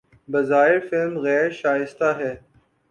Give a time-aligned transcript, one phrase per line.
[0.29, 2.33] بظاہر فلم غیر شائستہ ہے